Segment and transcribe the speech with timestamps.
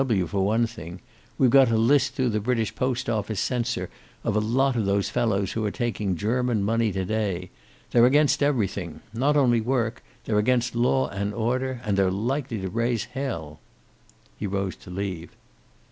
[0.03, 0.99] W.W., for one thing.
[1.37, 3.87] We've got a list through the British post office censor,
[4.23, 7.51] of a lot of those fellows who are taking German money to day.
[7.91, 9.01] They're against everything.
[9.13, 10.01] Not only work.
[10.25, 11.81] They're against law and order.
[11.85, 13.59] And they're likely to raise hell."
[14.37, 15.35] He rose to leave.